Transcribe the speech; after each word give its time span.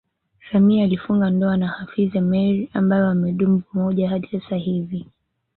Samia 0.51 0.83
alifunga 0.83 1.29
ndoa 1.29 1.57
na 1.57 1.67
Hafidh 1.67 2.15
Ameir 2.17 2.67
ambaye 2.73 3.01
wamedumu 3.03 3.61
pamoja 3.73 4.09
hadi 4.09 4.27
sasa 4.31 4.55
hivi 4.55 5.05